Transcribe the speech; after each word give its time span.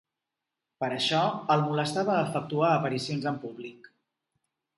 Per 0.83 0.87
això, 0.95 1.19
el 1.55 1.65
molestava 1.65 2.15
efectuar 2.23 2.73
aparicions 2.79 3.29
en 3.35 3.39
públic. 3.45 3.93